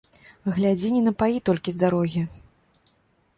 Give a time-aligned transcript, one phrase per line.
[0.55, 2.25] Глядзі не напаі толькі з дарогі.